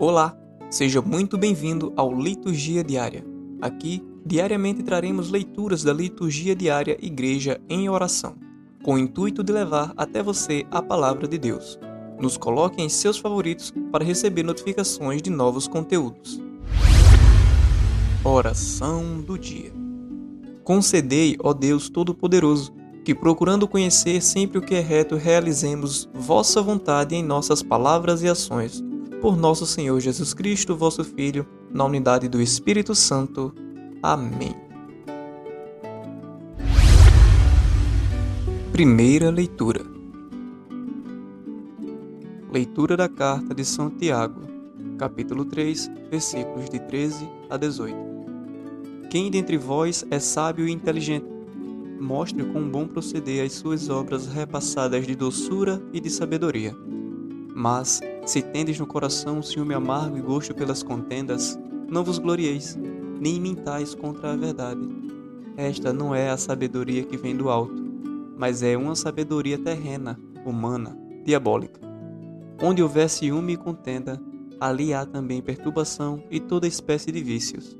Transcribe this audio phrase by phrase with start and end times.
[0.00, 0.32] Olá,
[0.70, 3.26] seja muito bem-vindo ao Liturgia Diária.
[3.60, 8.36] Aqui, diariamente traremos leituras da Liturgia Diária Igreja em Oração,
[8.84, 11.80] com o intuito de levar até você a palavra de Deus.
[12.16, 16.40] Nos coloque em seus favoritos para receber notificações de novos conteúdos.
[18.22, 19.72] Oração do Dia
[20.62, 22.72] Concedei, ó Deus Todo-Poderoso,
[23.04, 28.28] que procurando conhecer sempre o que é reto, realizemos vossa vontade em nossas palavras e
[28.28, 28.86] ações
[29.20, 33.52] por nosso Senhor Jesus Cristo, vosso Filho, na unidade do Espírito Santo.
[34.02, 34.54] Amém.
[38.72, 39.84] Primeira leitura.
[42.52, 44.42] Leitura da carta de São Tiago,
[44.96, 47.96] capítulo 3, versículos de 13 a 18.
[49.10, 51.26] Quem dentre vós é sábio e inteligente?
[52.00, 56.74] Mostre com bom proceder as suas obras repassadas de doçura e de sabedoria.
[57.54, 62.76] Mas, se tendes no coração ciúme amargo e gosto pelas contendas, não vos glorieis,
[63.18, 64.86] nem mintais contra a verdade.
[65.56, 67.82] Esta não é a sabedoria que vem do alto,
[68.36, 70.94] mas é uma sabedoria terrena, humana,
[71.24, 71.80] diabólica.
[72.62, 74.20] Onde houver ciúme e contenda,
[74.60, 77.78] ali há também perturbação e toda espécie de vícios.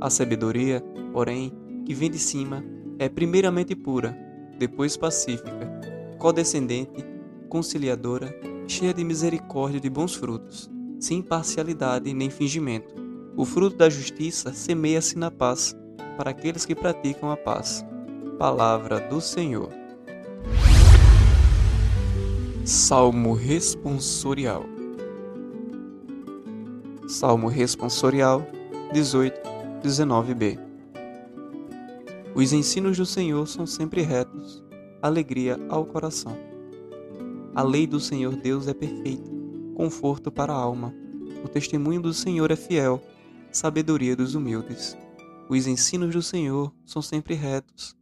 [0.00, 1.52] A sabedoria, porém,
[1.84, 2.64] que vem de cima,
[2.96, 4.16] é primeiramente pura,
[4.56, 5.68] depois pacífica,
[6.16, 7.04] codescendente,
[7.48, 8.32] conciliadora,
[8.70, 12.94] cheia de misericórdia e de bons frutos, sem parcialidade nem fingimento.
[13.36, 15.74] O fruto da justiça semeia-se na paz,
[16.16, 17.84] para aqueles que praticam a paz.
[18.38, 19.70] Palavra do Senhor.
[22.64, 24.64] Salmo responsorial.
[27.08, 28.46] Salmo responsorial
[28.92, 29.40] 18,
[29.82, 30.58] 19b.
[32.34, 34.62] Os ensinos do Senhor são sempre retos,
[35.02, 36.49] alegria ao coração.
[37.52, 39.28] A lei do Senhor Deus é perfeita,
[39.74, 40.94] conforto para a alma.
[41.44, 43.02] O testemunho do Senhor é fiel,
[43.50, 44.96] sabedoria dos humildes.
[45.48, 47.96] Os ensinos do Senhor são sempre retos,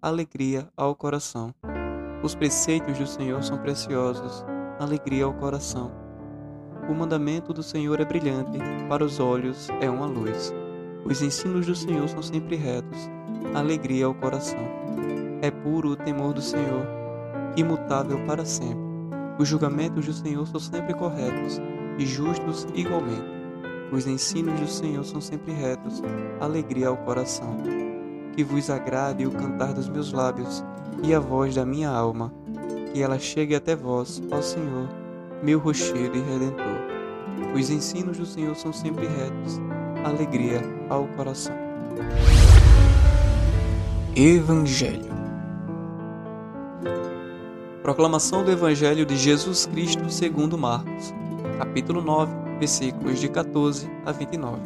[0.00, 1.54] alegria ao coração.
[2.22, 4.42] Os preceitos do Senhor são preciosos,
[4.78, 5.92] alegria ao coração.
[6.88, 8.58] O mandamento do Senhor é brilhante,
[8.88, 10.50] para os olhos é uma luz.
[11.04, 13.10] Os ensinos do Senhor são sempre retos,
[13.54, 14.66] alegria ao coração.
[15.42, 16.86] É puro o temor do Senhor,
[17.54, 18.83] imutável para sempre.
[19.36, 21.60] Os julgamentos do Senhor são sempre corretos
[21.98, 23.34] e justos igualmente.
[23.90, 26.02] Os ensinos do Senhor são sempre retos,
[26.40, 27.56] alegria ao coração.
[28.36, 30.64] Que vos agrade o cantar dos meus lábios
[31.02, 32.32] e a voz da minha alma,
[32.92, 34.88] que ela chegue até vós, ó Senhor,
[35.42, 37.54] meu rochedo e redentor.
[37.54, 39.60] Os ensinos do Senhor são sempre retos,
[40.04, 41.54] alegria ao coração.
[44.16, 45.23] Evangelho
[47.84, 51.12] Proclamação do Evangelho de Jesus Cristo segundo Marcos,
[51.58, 54.62] capítulo 9, versículos de 14 a 29.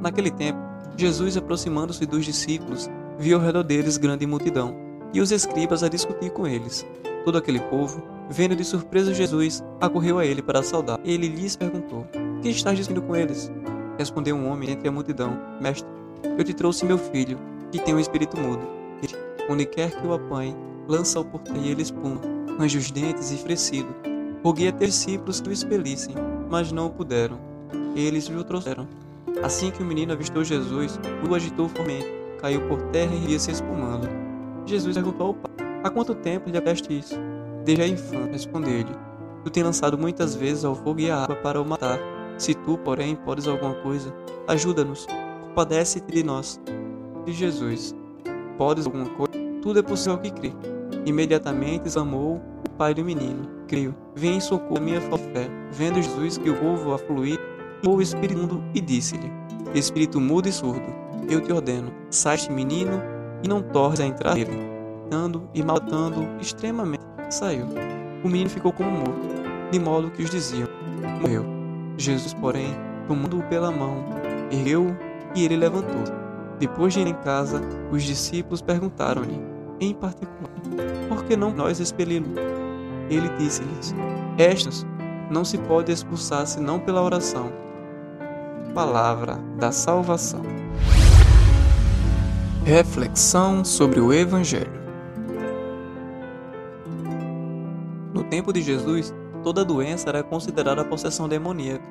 [0.00, 0.58] Naquele tempo,
[0.96, 2.88] Jesus, aproximando-se dos discípulos,
[3.18, 4.74] viu ao redor deles grande multidão,
[5.12, 6.86] e os escribas a discutir com eles.
[7.22, 10.98] Todo aquele povo, vendo de surpresa Jesus, acorreu a ele para saudar.
[11.04, 12.06] Ele lhes perguntou:
[12.40, 13.52] Que estás dizendo com eles?
[13.98, 15.86] Respondeu um homem entre a multidão: Mestre,
[16.38, 17.38] eu te trouxe meu filho,
[17.70, 18.66] que tem um espírito mudo.
[19.50, 20.56] Onde quer que o apanhe,
[20.88, 23.94] lança-o por e ele espuma range os dentes e frecido.
[24.42, 26.14] Roguei a ter discípulos que o expelissem,
[26.50, 27.38] mas não o puderam.
[27.94, 28.86] Eles o trouxeram.
[29.42, 30.98] Assim que o menino avistou Jesus,
[31.28, 32.08] o agitou fortemente,
[32.40, 34.08] caiu por terra e ia se espumando.
[34.66, 35.52] Jesus perguntou ao pai:
[35.84, 37.14] Há quanto tempo lhe apeste isso?
[37.64, 38.94] Desde a infância, respondeu-lhe.
[39.44, 41.98] Tu tens lançado muitas vezes ao fogo e à água para o matar.
[42.36, 44.12] Se tu, porém, podes alguma coisa,
[44.48, 45.06] ajuda-nos,
[45.42, 46.60] compadece-te de nós.
[47.26, 47.94] E Jesus:
[48.56, 49.32] Podes alguma coisa?
[49.62, 50.52] Tudo é possível que crê.
[51.08, 55.48] Imediatamente exclamou o pai do menino: Creio, vem em socorro minha fé.
[55.72, 57.40] Vendo Jesus que o povo afluir,
[57.86, 59.32] o espírito mudo e disse-lhe:
[59.74, 60.84] Espírito mudo e surdo,
[61.30, 63.00] eu te ordeno, sai-te, menino,
[63.42, 64.50] e não tornes a entrar nele.
[65.08, 67.64] Dando e matando extremamente, saiu.
[68.22, 69.28] O menino ficou como morto,
[69.70, 70.68] de modo que os diziam:
[71.22, 71.46] Morreu.
[71.96, 72.76] Jesus, porém,
[73.06, 74.04] tomando-o pela mão,
[74.52, 74.94] ergueu-o
[75.34, 76.04] e ele levantou.
[76.58, 80.50] Depois de ir em casa, os discípulos perguntaram-lhe, em particular,
[81.08, 82.28] por que não nós expeli-lo?
[83.08, 83.94] Ele disse-lhes:
[84.36, 84.86] Estas
[85.30, 87.52] não se pode expulsar senão pela oração.
[88.74, 90.42] Palavra da salvação.
[92.64, 94.78] Reflexão sobre o Evangelho.
[98.12, 101.84] No tempo de Jesus, toda doença era considerada possessão demoníaca.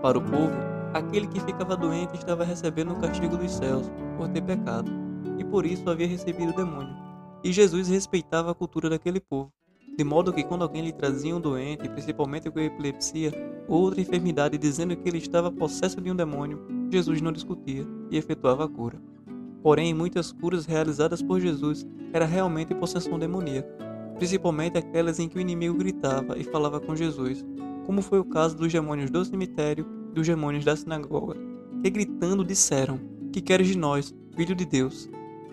[0.00, 0.54] Para o povo,
[0.94, 4.90] aquele que ficava doente estava recebendo o castigo dos céus por ter pecado,
[5.38, 7.09] e por isso havia recebido o demônio.
[7.42, 9.50] E Jesus respeitava a cultura daquele povo,
[9.96, 13.32] de modo que quando alguém lhe trazia um doente, principalmente com epilepsia,
[13.66, 16.60] outra enfermidade dizendo que ele estava possesso de um demônio,
[16.90, 19.00] Jesus não discutia e efetuava a cura.
[19.62, 23.68] Porém, muitas curas realizadas por Jesus era realmente possessão demoníaca,
[24.16, 27.44] principalmente aquelas em que o inimigo gritava e falava com Jesus,
[27.86, 31.36] como foi o caso dos demônios do cemitério e dos demônios da sinagoga,
[31.82, 33.00] que gritando disseram:
[33.32, 35.08] Que queres de nós, filho de Deus?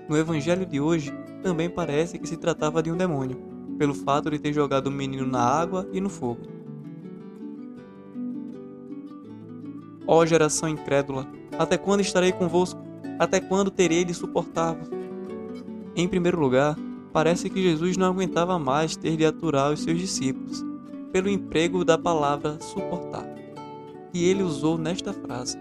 [0.08, 3.38] No evangelho de hoje, também parece que se tratava de um demônio,
[3.78, 6.42] pelo fato de ter jogado o menino na água e no fogo.
[10.06, 12.82] Ó geração incrédula, até quando estarei convosco?
[13.20, 14.90] Até quando terei de suportar-vos?
[15.96, 16.78] Em primeiro lugar,
[17.12, 20.64] parece que Jesus não aguentava mais ter de aturar os seus discípulos,
[21.12, 23.26] pelo emprego da palavra suportar,
[24.12, 25.58] que ele usou nesta frase.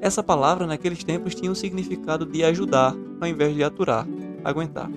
[0.00, 4.06] Essa palavra naqueles tempos tinha o significado de ajudar, ao invés de aturar,
[4.44, 4.90] aguentar.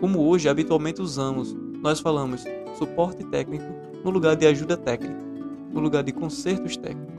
[0.00, 2.44] Como hoje habitualmente usamos, nós falamos
[2.78, 3.64] suporte técnico
[4.04, 5.24] no lugar de ajuda técnica,
[5.72, 7.16] no lugar de consertos técnicos.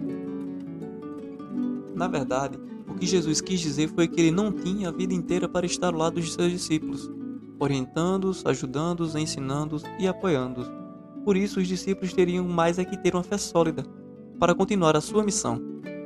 [1.95, 5.49] Na verdade, o que Jesus quis dizer foi que ele não tinha a vida inteira
[5.49, 7.09] para estar ao lado de seus discípulos,
[7.59, 10.71] orientando-os, ajudando-os, ensinando-os e apoiando-os.
[11.25, 13.83] Por isso, os discípulos teriam mais é que ter uma fé sólida
[14.39, 15.59] para continuar a sua missão,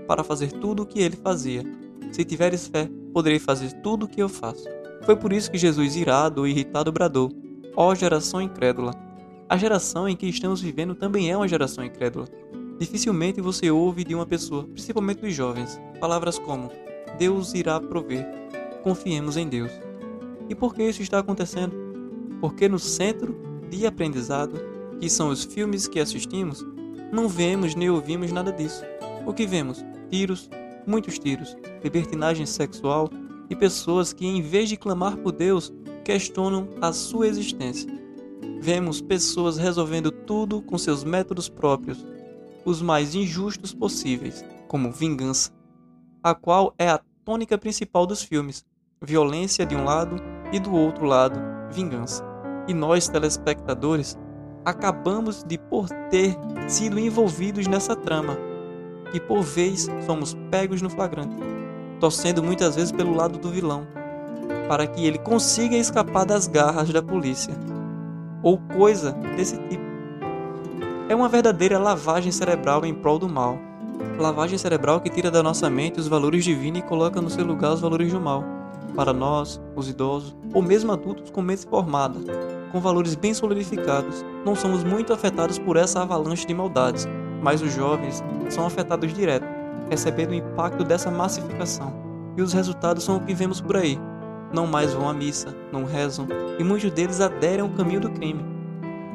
[0.08, 1.64] para fazer tudo o que ele fazia.
[2.12, 4.66] Se tiveres fé, poderei fazer tudo o que eu faço.
[5.04, 7.32] Foi por isso que Jesus, irado ou irritado, bradou:
[7.76, 8.94] Ó geração incrédula!
[9.50, 12.28] A geração em que estamos vivendo também é uma geração incrédula.
[12.80, 16.72] Dificilmente você ouve de uma pessoa, principalmente dos jovens, palavras como:
[17.18, 18.26] Deus irá prover,
[18.84, 19.72] confiemos em Deus.
[20.48, 21.76] E por que isso está acontecendo?
[22.40, 23.36] Porque no centro
[23.70, 24.60] de aprendizado,
[25.00, 26.66] que são os filmes que assistimos,
[27.12, 28.84] não vemos nem ouvimos nada disso.
[29.26, 29.84] O que vemos?
[30.10, 30.50] Tiros,
[30.86, 33.10] muitos tiros, libertinagem sexual
[33.52, 35.74] e pessoas que, em vez de clamar por Deus,
[36.06, 37.92] questionam a sua existência.
[38.62, 42.08] Vemos pessoas resolvendo tudo com seus métodos próprios,
[42.64, 45.52] os mais injustos possíveis, como vingança,
[46.24, 48.66] a qual é a tônica principal dos filmes:
[49.02, 50.16] violência de um lado
[50.54, 51.38] e do outro lado,
[51.74, 52.24] vingança.
[52.70, 54.18] E nós, telespectadores,
[54.64, 56.38] acabamos de por ter
[56.70, 58.38] sido envolvidos nessa trama,
[59.14, 61.36] e por vez somos pegos no flagrante,
[62.02, 63.88] torcendo muitas vezes pelo lado do vilão,
[64.68, 67.54] para que ele consiga escapar das garras da polícia,
[68.42, 69.84] ou coisa desse tipo.
[71.08, 73.60] É uma verdadeira lavagem cerebral em prol do mal.
[74.18, 77.74] Lavagem cerebral que tira da nossa mente os valores divinos e coloca no seu lugar
[77.74, 78.44] os valores do mal.
[78.96, 82.20] Para nós, os idosos, ou mesmo adultos com mente formada,
[82.72, 87.08] com valores bem solidificados, não somos muito afetados por essa avalanche de maldades,
[87.42, 89.61] mas os jovens são afetados direto,
[89.92, 91.94] recebendo o impacto dessa massificação.
[92.36, 94.00] E os resultados são o que vemos por aí.
[94.52, 96.28] Não mais vão à missa, não rezam,
[96.58, 98.52] e muitos deles aderem ao caminho do crime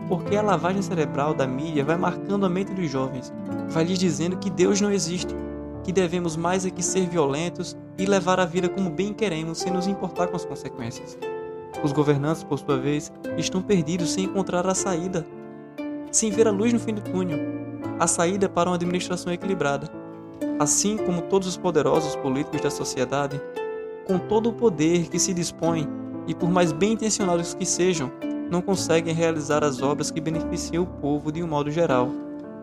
[0.09, 3.33] porque a lavagem cerebral da mídia vai marcando a mente dos jovens,
[3.69, 5.35] vai lhes dizendo que Deus não existe,
[5.83, 9.73] que devemos mais é que ser violentos e levar a vida como bem queremos sem
[9.73, 11.19] nos importar com as consequências.
[11.83, 15.27] Os governantes, por sua vez, estão perdidos sem encontrar a saída,
[16.11, 17.39] sem ver a luz no fim do túnel,
[17.99, 19.89] a saída para uma administração equilibrada.
[20.59, 23.41] Assim como todos os poderosos políticos da sociedade,
[24.07, 25.87] com todo o poder que se dispõe
[26.27, 28.11] e por mais bem intencionados que sejam,
[28.51, 32.09] não conseguem realizar as obras que beneficiam o povo de um modo geral,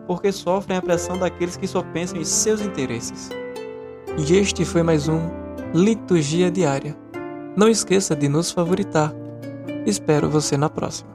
[0.06, 3.30] porque sofrem a pressão daqueles que só pensam em seus interesses.
[4.18, 5.20] E este foi mais um
[5.72, 6.96] Liturgia Diária.
[7.56, 9.12] Não esqueça de nos favoritar.
[9.86, 11.13] Espero você na próxima.